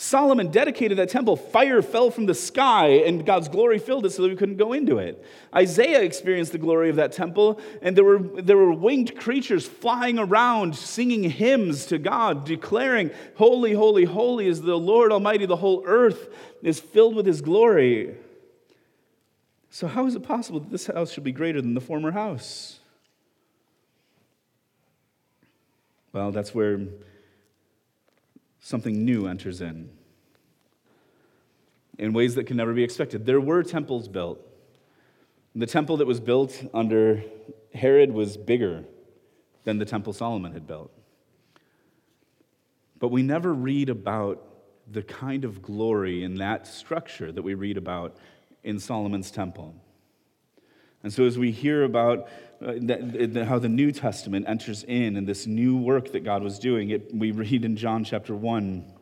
[0.00, 1.34] Solomon dedicated that temple.
[1.34, 4.72] Fire fell from the sky, and God's glory filled it so that we couldn't go
[4.72, 5.24] into it.
[5.52, 10.16] Isaiah experienced the glory of that temple, and there were, there were winged creatures flying
[10.16, 15.46] around, singing hymns to God, declaring, Holy, holy, holy is the Lord Almighty.
[15.46, 16.32] The whole earth
[16.62, 18.14] is filled with his glory.
[19.68, 22.78] So, how is it possible that this house should be greater than the former house?
[26.12, 26.82] Well, that's where
[28.60, 29.90] something new enters in
[31.98, 33.26] in ways that can never be expected.
[33.26, 34.40] There were temples built.
[35.54, 37.24] The temple that was built under
[37.74, 38.84] Herod was bigger
[39.64, 40.92] than the temple Solomon had built.
[42.98, 44.44] But we never read about
[44.90, 48.16] the kind of glory in that structure that we read about
[48.62, 49.74] in Solomon's temple.
[51.02, 52.28] And so, as we hear about
[52.60, 56.90] uh, how the New Testament enters in and this new work that God was doing,
[56.90, 58.94] it, we read in John chapter 1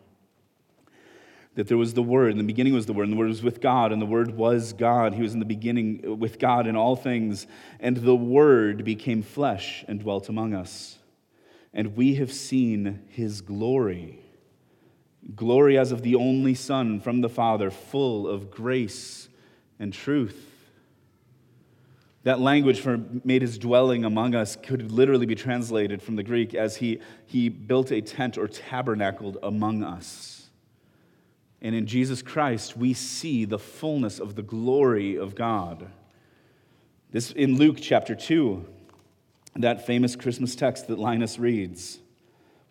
[1.54, 2.32] that there was the Word.
[2.32, 4.36] In the beginning was the Word, and the Word was with God, and the Word
[4.36, 5.14] was God.
[5.14, 7.46] He was in the beginning with God in all things,
[7.80, 10.98] and the Word became flesh and dwelt among us.
[11.72, 14.20] And we have seen His glory
[15.34, 19.28] glory as of the only Son from the Father, full of grace
[19.78, 20.55] and truth.
[22.26, 26.56] That language for made his dwelling among us could literally be translated from the Greek
[26.56, 30.48] as he, he built a tent or tabernacled among us.
[31.62, 35.88] And in Jesus Christ, we see the fullness of the glory of God.
[37.12, 38.66] This in Luke chapter 2,
[39.54, 42.00] that famous Christmas text that Linus reads.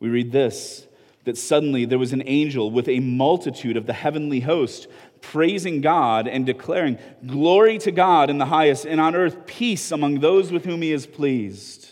[0.02, 0.86] We read this
[1.24, 4.88] that suddenly there was an angel with a multitude of the heavenly host
[5.22, 10.20] praising God and declaring, Glory to God in the highest, and on earth peace among
[10.20, 11.90] those with whom he is pleased.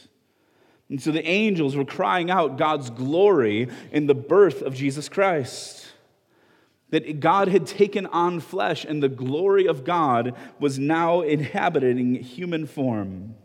[0.89, 5.87] And so the angels were crying out God's glory in the birth of Jesus Christ.
[6.89, 12.67] That God had taken on flesh, and the glory of God was now inhabiting human
[12.67, 13.35] form.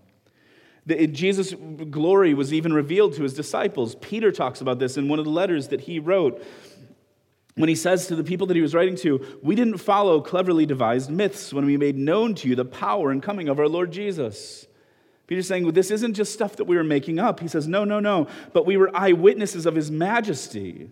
[0.86, 1.54] Jesus'
[1.90, 3.94] glory was even revealed to his disciples.
[3.96, 6.42] Peter talks about this in one of the letters that he wrote.
[7.58, 10.64] When he says to the people that he was writing to, We didn't follow cleverly
[10.64, 13.92] devised myths when we made known to you the power and coming of our Lord
[13.92, 14.66] Jesus.
[15.26, 17.40] Peter's saying, well, This isn't just stuff that we were making up.
[17.40, 20.90] He says, No, no, no, but we were eyewitnesses of his majesty.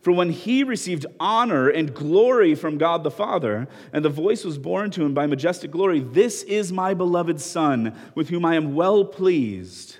[0.00, 4.56] For when he received honor and glory from God the Father, and the voice was
[4.56, 8.74] borne to him by majestic glory, This is my beloved Son, with whom I am
[8.74, 9.98] well pleased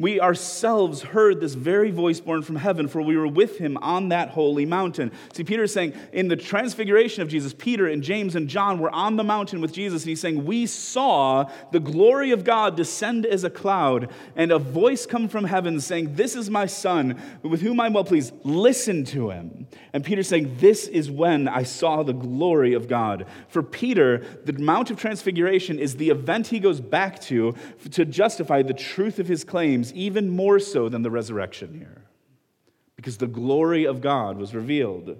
[0.00, 4.08] we ourselves heard this very voice borne from heaven, for we were with him on
[4.08, 5.12] that holy mountain.
[5.34, 8.90] See, Peter is saying, in the transfiguration of Jesus, Peter and James and John were
[8.90, 13.26] on the mountain with Jesus, and he's saying, We saw the glory of God descend
[13.26, 17.60] as a cloud, and a voice come from heaven saying, This is my son, with
[17.60, 18.32] whom I'm well pleased.
[18.42, 19.66] Listen to him.
[19.92, 23.26] And Peter's saying, This is when I saw the glory of God.
[23.48, 27.54] For Peter, the Mount of Transfiguration is the event he goes back to
[27.90, 32.02] to justify the truth of his claims even more so than the resurrection here,
[32.96, 35.16] because the glory of God was revealed.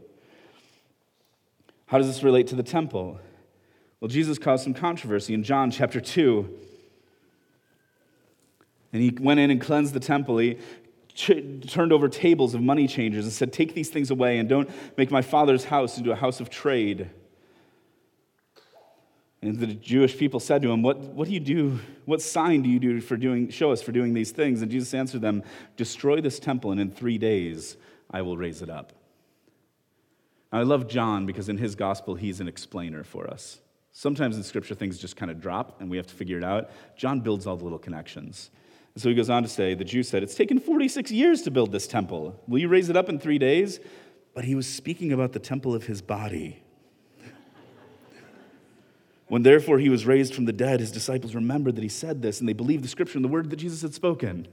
[1.87, 3.19] How does this relate to the temple?
[4.01, 6.59] Well, Jesus caused some controversy in John chapter 2.
[8.93, 10.39] And he went in and cleansed the temple.
[10.39, 10.59] He
[11.15, 15.11] turned over tables of money changers and said, Take these things away and don't make
[15.11, 17.11] my father's house into a house of trade.
[19.43, 21.79] And the Jewish people said to him, what, what do you do?
[22.05, 24.61] What sign do you do for doing, show us for doing these things?
[24.61, 25.43] And Jesus answered them,
[25.77, 27.77] Destroy this temple, and in three days
[28.11, 28.93] I will raise it up.
[30.53, 33.61] Now, I love John because in his gospel, he's an explainer for us.
[33.93, 36.71] Sometimes in scripture, things just kind of drop and we have to figure it out.
[36.97, 38.51] John builds all the little connections.
[38.95, 41.51] And so he goes on to say, The Jews said, It's taken 46 years to
[41.51, 42.41] build this temple.
[42.47, 43.81] Will you raise it up in three days?
[44.35, 46.63] But he was speaking about the temple of his body.
[49.31, 52.41] When therefore he was raised from the dead, his disciples remembered that he said this,
[52.41, 54.49] and they believed the scripture and the word that Jesus had spoken.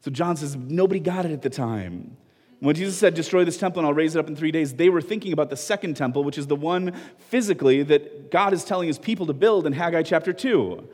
[0.00, 2.16] So John says, nobody got it at the time.
[2.58, 4.88] When Jesus said, Destroy this temple and I'll raise it up in three days, they
[4.88, 6.96] were thinking about the second temple, which is the one
[7.28, 10.88] physically that God is telling his people to build in Haggai chapter 2.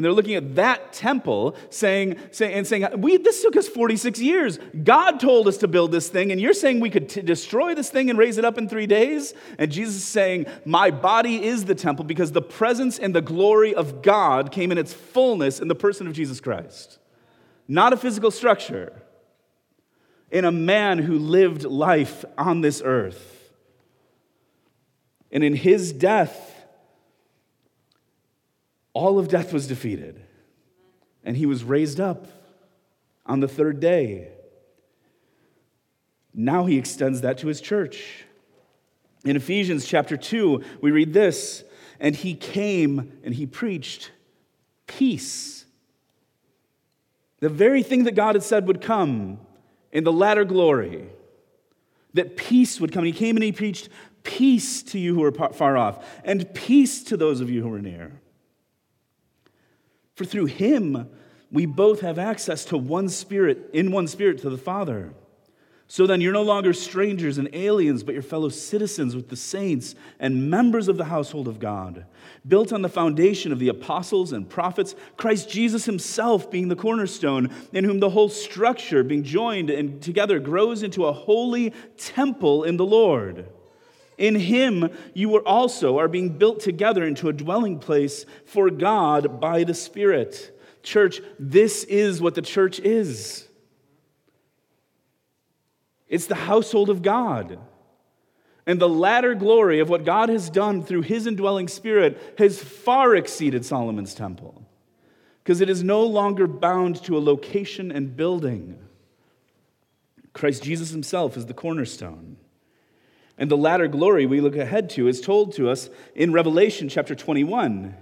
[0.00, 4.18] And they're looking at that temple saying, saying, and saying, we, This took us 46
[4.18, 4.58] years.
[4.82, 7.90] God told us to build this thing, and you're saying we could t- destroy this
[7.90, 9.34] thing and raise it up in three days?
[9.58, 13.74] And Jesus is saying, My body is the temple because the presence and the glory
[13.74, 16.98] of God came in its fullness in the person of Jesus Christ.
[17.68, 19.02] Not a physical structure,
[20.30, 23.52] in a man who lived life on this earth.
[25.30, 26.49] And in his death,
[28.92, 30.20] all of death was defeated,
[31.24, 32.26] and he was raised up
[33.26, 34.28] on the third day.
[36.34, 38.24] Now he extends that to his church.
[39.24, 41.64] In Ephesians chapter 2, we read this
[41.98, 44.10] And he came and he preached
[44.86, 45.64] peace.
[47.40, 49.38] The very thing that God had said would come
[49.92, 51.08] in the latter glory,
[52.14, 53.04] that peace would come.
[53.04, 53.88] He came and he preached
[54.22, 57.80] peace to you who are far off, and peace to those of you who are
[57.80, 58.12] near.
[60.20, 61.08] For through him
[61.50, 65.14] we both have access to one spirit, in one spirit to the Father.
[65.88, 69.94] So then you're no longer strangers and aliens, but you're fellow citizens with the saints
[70.18, 72.04] and members of the household of God,
[72.46, 77.48] built on the foundation of the apostles and prophets, Christ Jesus himself being the cornerstone,
[77.72, 82.76] in whom the whole structure, being joined and together, grows into a holy temple in
[82.76, 83.48] the Lord.
[84.20, 89.64] In him you also are being built together into a dwelling place for God by
[89.64, 90.56] the Spirit.
[90.82, 93.48] Church, this is what the church is.
[96.06, 97.58] It's the household of God.
[98.66, 103.16] And the latter glory of what God has done through his indwelling spirit has far
[103.16, 104.66] exceeded Solomon's temple
[105.42, 108.78] because it is no longer bound to a location and building.
[110.34, 112.36] Christ Jesus himself is the cornerstone.
[113.40, 117.14] And the latter glory we look ahead to is told to us in Revelation chapter
[117.14, 117.96] 21.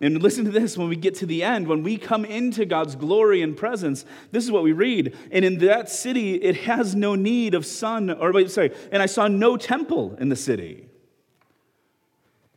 [0.00, 2.94] And listen to this when we get to the end, when we come into God's
[2.94, 5.16] glory and presence, this is what we read.
[5.32, 9.06] And in that city, it has no need of sun, or wait, sorry, and I
[9.06, 10.88] saw no temple in the city.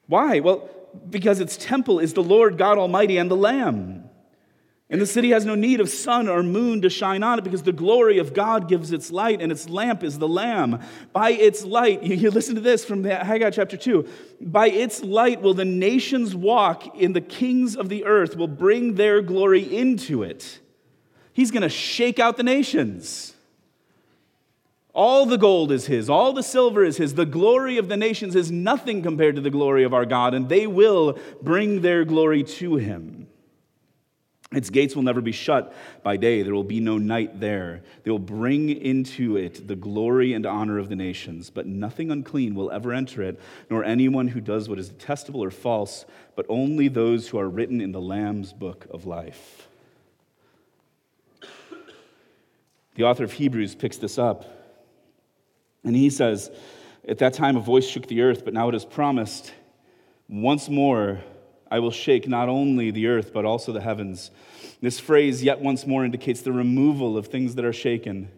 [0.06, 0.40] Why?
[0.40, 0.70] Well,
[1.10, 4.03] because its temple is the Lord God Almighty and the Lamb.
[4.94, 7.64] And the city has no need of sun or moon to shine on it because
[7.64, 10.82] the glory of God gives its light, and its lamp is the Lamb.
[11.12, 14.08] By its light, you, listen to this from Haggai chapter 2
[14.40, 18.94] by its light will the nations walk, and the kings of the earth will bring
[18.94, 20.60] their glory into it.
[21.34, 23.34] He's going to shake out the nations.
[24.94, 27.16] All the gold is his, all the silver is his.
[27.16, 30.50] The glory of the nations is nothing compared to the glory of our God, and
[30.50, 33.23] they will bring their glory to him.
[34.56, 35.74] Its gates will never be shut
[36.04, 36.44] by day.
[36.44, 37.82] There will be no night there.
[38.04, 42.54] They will bring into it the glory and honor of the nations, but nothing unclean
[42.54, 43.40] will ever enter it,
[43.70, 47.82] nor anyone who does what is detestable or false, but only those who are written
[47.82, 49.68] in the Lamb's book of life.
[52.96, 54.46] The author of Hebrews picks this up,
[55.84, 56.52] and he says,
[57.08, 59.52] At that time a voice shook the earth, but now it is promised,
[60.30, 61.22] once more
[61.74, 64.30] I will shake not only the earth, but also the heavens.
[64.80, 68.30] This phrase, yet once more, indicates the removal of things that are shaken.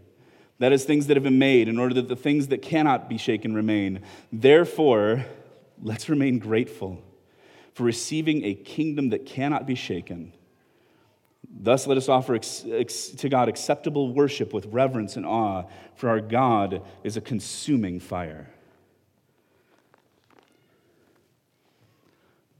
[0.59, 3.17] That is, things that have been made, in order that the things that cannot be
[3.17, 4.03] shaken remain.
[4.31, 5.25] Therefore,
[5.81, 7.03] let's remain grateful
[7.73, 10.31] for receiving a kingdom that cannot be shaken.
[11.53, 15.65] Thus, let us offer to God acceptable worship with reverence and awe,
[15.95, 18.49] for our God is a consuming fire.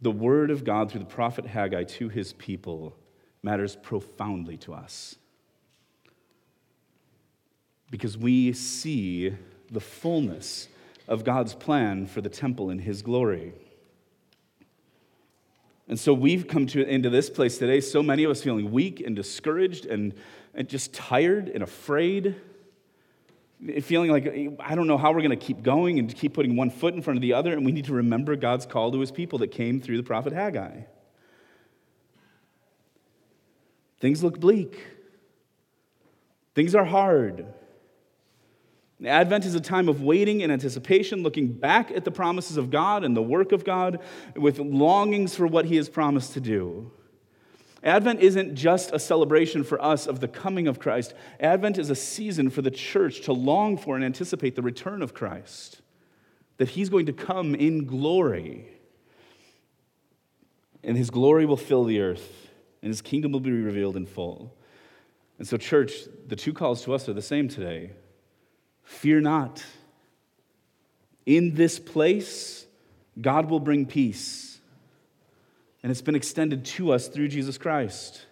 [0.06, 2.96] The word of God through the prophet Haggai to his people
[3.42, 5.16] matters profoundly to us.
[7.90, 9.34] Because we see
[9.72, 10.68] the fullness
[11.08, 13.54] of God's plan for the temple in his glory.
[15.88, 19.02] And so we've come to, into this place today, so many of us feeling weak
[19.02, 20.14] and discouraged and,
[20.54, 22.36] and just tired and afraid
[23.82, 24.28] feeling like
[24.60, 27.02] I don't know how we're going to keep going and keep putting one foot in
[27.02, 29.50] front of the other, and we need to remember God's call to his people that
[29.50, 30.82] came through the prophet Haggai.
[34.00, 34.86] Things look bleak,
[36.54, 37.46] things are hard.
[39.06, 43.04] Advent is a time of waiting and anticipation, looking back at the promises of God
[43.04, 44.00] and the work of God
[44.38, 46.92] with longings for what he has promised to do.
[47.86, 51.14] Advent isn't just a celebration for us of the coming of Christ.
[51.40, 55.14] Advent is a season for the church to long for and anticipate the return of
[55.14, 55.82] Christ,
[56.58, 58.68] that he's going to come in glory.
[60.84, 62.50] And his glory will fill the earth,
[62.82, 64.56] and his kingdom will be revealed in full.
[65.38, 65.94] And so, church,
[66.28, 67.92] the two calls to us are the same today
[68.84, 69.64] Fear not.
[71.26, 72.66] In this place,
[73.20, 74.45] God will bring peace
[75.86, 78.26] and it's been extended to us through Jesus Christ.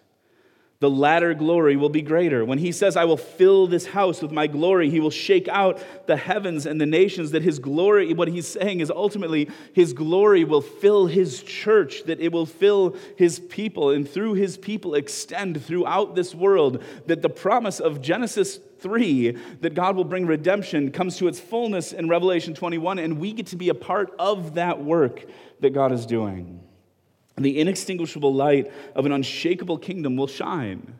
[0.80, 2.44] The latter glory will be greater.
[2.44, 5.80] When he says, I will fill this house with my glory, he will shake out
[6.08, 7.30] the heavens and the nations.
[7.30, 12.18] That his glory, what he's saying is ultimately his glory will fill his church, that
[12.18, 16.82] it will fill his people, and through his people extend throughout this world.
[17.06, 19.30] That the promise of Genesis 3,
[19.60, 23.46] that God will bring redemption, comes to its fullness in Revelation 21, and we get
[23.46, 25.24] to be a part of that work
[25.60, 26.64] that God is doing
[27.42, 30.98] the inextinguishable light of an unshakable kingdom will shine.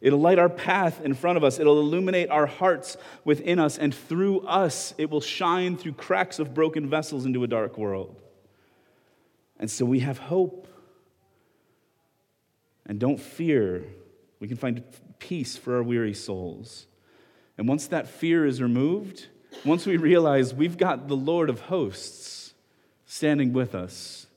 [0.00, 1.58] It'll light our path in front of us.
[1.58, 6.54] It'll illuminate our hearts within us, and through us, it will shine through cracks of
[6.54, 8.20] broken vessels into a dark world.
[9.58, 10.68] And so we have hope.
[12.86, 13.84] And don't fear.
[14.38, 14.84] We can find
[15.18, 16.86] peace for our weary souls.
[17.58, 19.26] And once that fear is removed,
[19.64, 22.54] once we realize we've got the Lord of hosts
[23.04, 24.27] standing with us,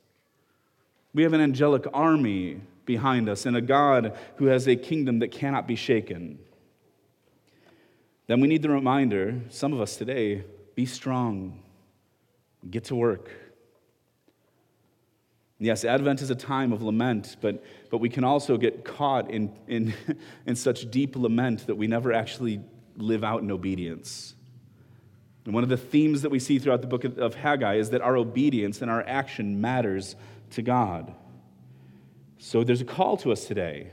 [1.13, 5.29] we have an angelic army behind us and a God who has a kingdom that
[5.29, 6.39] cannot be shaken.
[8.27, 10.43] Then we need the reminder, some of us today,
[10.75, 11.59] be strong,
[12.69, 13.29] get to work.
[15.59, 19.53] Yes, Advent is a time of lament, but, but we can also get caught in,
[19.67, 19.93] in,
[20.45, 22.61] in such deep lament that we never actually
[22.97, 24.33] live out in obedience.
[25.45, 28.01] And one of the themes that we see throughout the book of Haggai is that
[28.01, 30.15] our obedience and our action matters
[30.51, 31.13] to God.
[32.37, 33.91] So there's a call to us today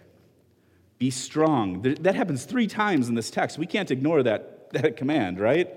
[0.98, 1.82] be strong.
[1.82, 3.56] That happens three times in this text.
[3.56, 5.72] We can't ignore that, that command, right?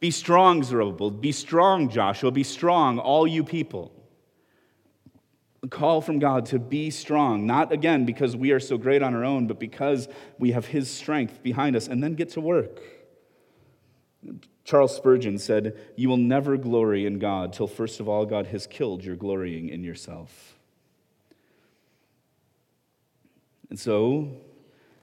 [0.00, 1.12] Be strong, Zerubbabel.
[1.12, 2.30] Be strong, Joshua.
[2.30, 3.92] Be strong, all you people.
[5.62, 9.14] A call from God to be strong, not again because we are so great on
[9.14, 10.08] our own, but because
[10.38, 12.80] we have His strength behind us, and then get to work.
[14.64, 18.66] Charles Spurgeon said, You will never glory in God till first of all God has
[18.66, 20.56] killed your glorying in yourself.
[23.70, 24.30] And so,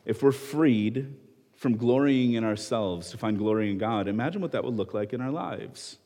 [0.06, 1.16] if we're freed
[1.56, 5.14] from glorying in ourselves to find glory in God, imagine what that would look like
[5.14, 5.98] in our lives.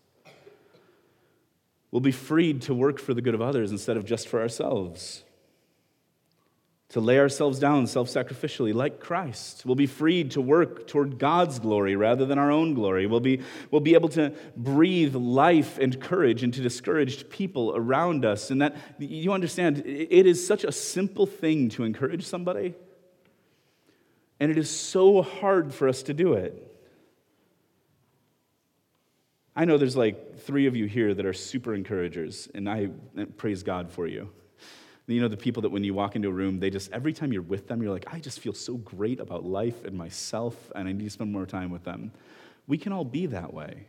[1.91, 5.23] We'll be freed to work for the good of others instead of just for ourselves
[6.89, 9.65] to lay ourselves down self sacrificially like Christ.
[9.65, 13.07] We'll be freed to work toward God's glory rather than our own glory.
[13.07, 18.51] We'll be, we'll be able to breathe life and courage into discouraged people around us.
[18.51, 22.73] And that, you understand, it is such a simple thing to encourage somebody,
[24.39, 26.63] and it is so hard for us to do it.
[29.57, 32.89] I know there's like three of you here that are super encouragers, and I
[33.37, 34.29] praise God for you.
[35.09, 37.31] You know, the people that when you walk into a room, they just, every time
[37.31, 40.87] you're with them, you're like, I just feel so great about life and myself, and
[40.87, 42.11] I need to spend more time with them.
[42.67, 43.87] We can all be that way.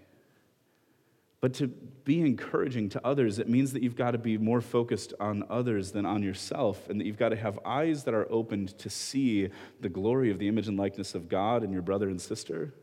[1.41, 5.13] But to be encouraging to others, it means that you've got to be more focused
[5.19, 8.79] on others than on yourself, and that you've got to have eyes that are opened
[8.79, 9.49] to see
[9.81, 12.75] the glory of the image and likeness of God in your brother and sister,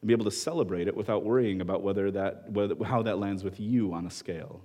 [0.00, 3.42] and be able to celebrate it without worrying about whether that, whether, how that lands
[3.42, 4.62] with you on a scale.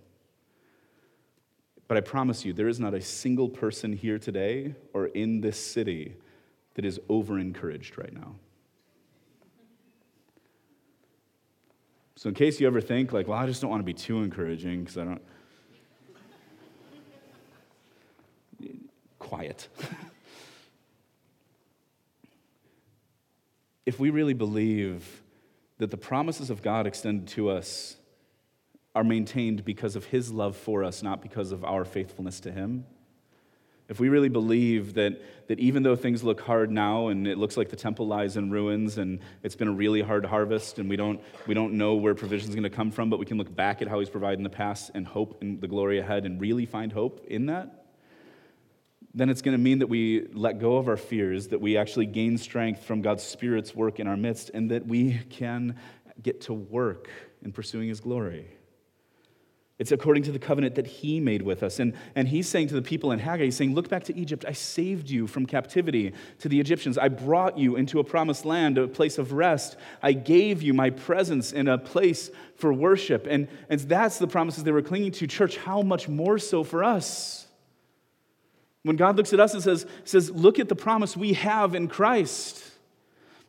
[1.88, 5.58] But I promise you, there is not a single person here today or in this
[5.58, 6.16] city
[6.74, 8.36] that is over encouraged right now.
[12.18, 14.24] So, in case you ever think, like, well, I just don't want to be too
[14.24, 15.22] encouraging because I don't.
[19.20, 19.68] Quiet.
[23.86, 25.22] if we really believe
[25.78, 27.97] that the promises of God extended to us
[28.98, 32.86] are maintained because of His love for us, not because of our faithfulness to Him,
[33.90, 37.56] if we really believe that, that even though things look hard now and it looks
[37.56, 40.98] like the temple lies in ruins and it's been a really hard harvest and we
[40.98, 43.56] don't, we don't know where provision is going to come from, but we can look
[43.56, 46.42] back at how he's provided in the past and hope in the glory ahead and
[46.42, 47.86] really find hope in that,
[49.14, 52.08] then it's going to mean that we let go of our fears, that we actually
[52.08, 55.78] gain strength from God's Spirit's work in our midst, and that we can
[56.22, 57.10] get to work
[57.42, 58.57] in pursuing his glory.
[59.80, 61.80] It's according to the covenant that he made with us.
[61.80, 64.44] And, and he's saying to the people in Haggai, he's saying, Look back to Egypt.
[64.48, 66.98] I saved you from captivity to the Egyptians.
[66.98, 69.78] I brought you into a promised land, a place of rest.
[70.02, 73.28] I gave you my presence in a place for worship.
[73.30, 75.28] And, and that's the promises they were clinging to.
[75.28, 77.46] Church, how much more so for us?
[78.82, 81.88] When God looks at us and says, says Look at the promise we have in
[81.88, 82.64] Christ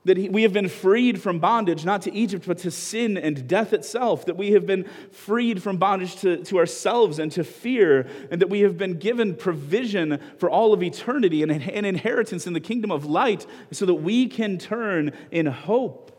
[0.09, 3.73] that we have been freed from bondage, not to Egypt, but to sin and death
[3.73, 8.41] itself, that we have been freed from bondage to, to ourselves and to fear, and
[8.41, 12.61] that we have been given provision for all of eternity and an inheritance in the
[12.61, 16.11] kingdom of light so that we can turn in hope.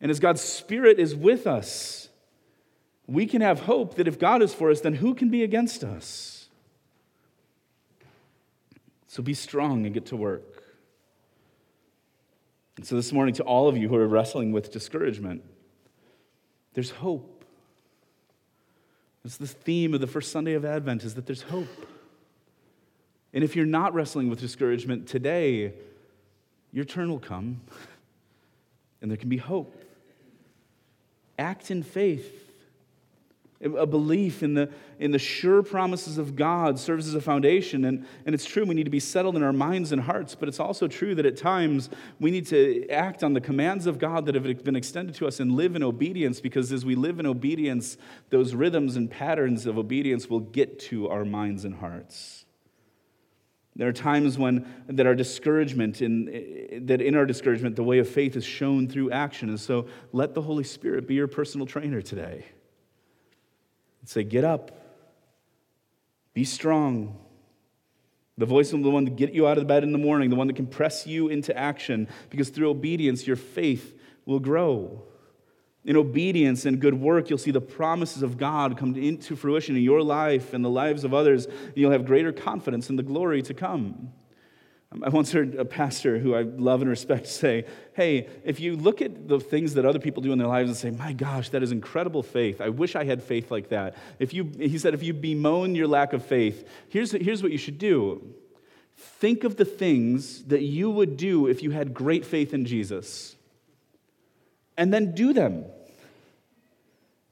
[0.00, 2.08] And as God's Spirit is with us,
[3.08, 5.82] we can have hope that if God is for us, then who can be against
[5.82, 6.48] us?
[9.08, 10.57] So be strong and get to work.
[12.78, 15.42] And so, this morning, to all of you who are wrestling with discouragement,
[16.74, 17.44] there's hope.
[19.24, 21.66] It's the theme of the first Sunday of Advent is that there's hope.
[23.34, 25.74] And if you're not wrestling with discouragement today,
[26.72, 27.60] your turn will come
[29.02, 29.82] and there can be hope.
[31.36, 32.47] Act in faith
[33.60, 37.84] a belief in the, in the sure promises of God serves as a foundation.
[37.86, 40.48] And, and it's true, we need to be settled in our minds and hearts, but
[40.48, 41.90] it's also true that at times
[42.20, 45.40] we need to act on the commands of God that have been extended to us
[45.40, 47.96] and live in obedience, because as we live in obedience,
[48.30, 52.44] those rhythms and patterns of obedience will get to our minds and hearts.
[53.74, 58.08] There are times when that our discouragement in that in our discouragement the way of
[58.08, 59.50] faith is shown through action.
[59.50, 62.44] And so let the Holy Spirit be your personal trainer today
[64.08, 64.70] say, Get up,
[66.34, 67.18] be strong.
[68.38, 70.30] The voice of the one to get you out of the bed in the morning,
[70.30, 75.02] the one that can press you into action, because through obedience, your faith will grow.
[75.84, 79.82] In obedience and good work, you'll see the promises of God come into fruition in
[79.82, 83.42] your life and the lives of others, and you'll have greater confidence in the glory
[83.42, 84.12] to come.
[84.90, 88.76] Um, I once heard a pastor who I love and respect say, Hey, if you
[88.76, 91.50] look at the things that other people do in their lives and say, My gosh,
[91.50, 92.60] that is incredible faith.
[92.60, 93.96] I wish I had faith like that.
[94.18, 97.58] If you, he said, if you bemoan your lack of faith, here's, here's what you
[97.58, 98.34] should do
[99.00, 103.36] think of the things that you would do if you had great faith in Jesus,
[104.76, 105.64] and then do them,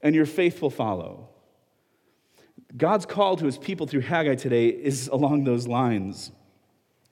[0.01, 1.27] and your faith will follow.
[2.75, 6.31] God's call to his people through Haggai today is along those lines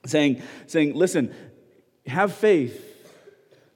[0.08, 1.34] saying, saying, listen,
[2.06, 2.82] have faith.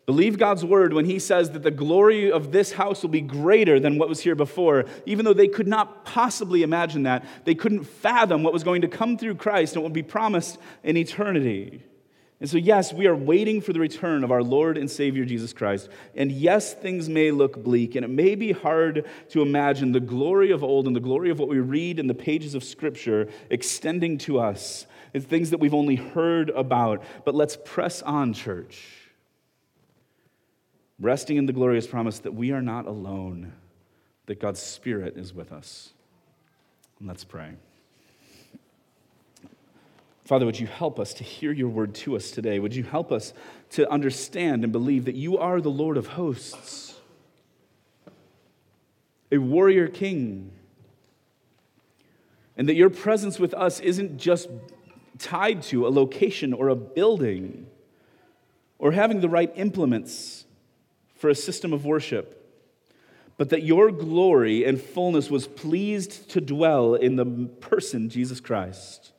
[0.07, 3.79] Believe God's word when he says that the glory of this house will be greater
[3.79, 4.87] than what was here before.
[5.07, 8.89] Even though they could not possibly imagine that, they couldn't fathom what was going to
[8.89, 11.85] come through Christ and what would be promised in eternity.
[12.41, 15.53] And so, yes, we are waiting for the return of our Lord and Savior Jesus
[15.53, 15.91] Christ.
[16.15, 20.51] And yes, things may look bleak, and it may be hard to imagine the glory
[20.51, 24.17] of old and the glory of what we read in the pages of Scripture extending
[24.19, 24.87] to us.
[25.13, 27.03] It's things that we've only heard about.
[27.25, 28.87] But let's press on, church.
[30.99, 33.53] Resting in the glorious promise that we are not alone,
[34.27, 35.93] that God's Spirit is with us.
[36.99, 37.53] And let's pray.
[40.25, 42.61] Father, would you help us to hear your word to us today?
[42.61, 43.33] Would you help us
[43.71, 46.95] to understand and believe that you are the Lord of hosts,
[49.33, 50.53] a warrior king
[52.57, 54.51] And that your presence with us isn't just
[55.21, 57.67] tied to a location or a building
[58.79, 60.47] or having the right implements
[61.15, 62.37] for a system of worship,
[63.37, 67.27] but that your glory and fullness was pleased to dwell in the
[67.61, 69.13] person, Jesus Christ,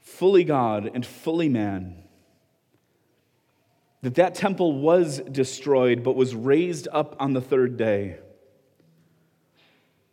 [0.00, 2.02] fully God and fully man.
[4.02, 8.18] That that temple was destroyed but was raised up on the third day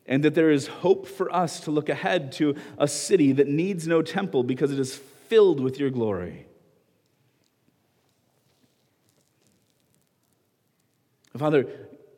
[0.06, 3.88] and that there is hope for us to look ahead to a city that needs
[3.88, 6.45] no temple because it is filled with your glory.
[11.38, 11.68] Father,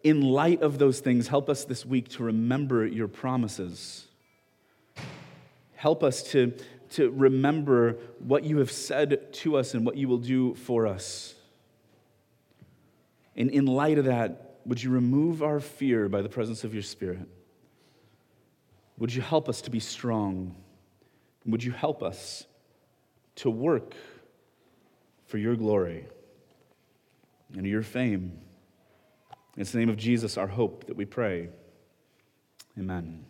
[0.04, 4.08] in light of those things, help us this week to remember your promises.
[5.76, 6.54] Help us to,
[6.92, 11.34] to remember what you have said to us and what you will do for us.
[13.36, 16.84] And in light of that, would you remove our fear by the presence of your
[16.84, 17.28] Spirit?
[18.98, 20.56] Would you help us to be strong?
[21.46, 22.46] Would you help us
[23.36, 23.93] to work
[25.26, 26.06] for your glory
[27.54, 28.39] and your fame?
[29.58, 31.50] It's the name of Jesus, our hope, that we pray.
[32.78, 33.26] Amen.